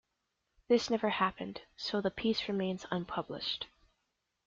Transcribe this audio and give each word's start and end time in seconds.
This 0.67 0.89
never 0.89 1.09
happened, 1.09 1.61
so 1.77 2.01
the 2.01 2.09
piece 2.09 2.47
remains 2.47 2.87
unpublished. 2.89 3.67